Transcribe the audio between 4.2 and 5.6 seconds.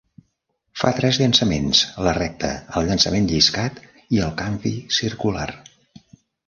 el canvi circular.